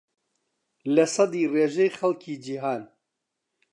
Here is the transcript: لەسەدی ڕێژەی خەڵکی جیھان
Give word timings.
لەسەدی 0.95 1.49
ڕێژەی 1.53 1.95
خەڵکی 1.97 2.35
جیھان 2.43 2.83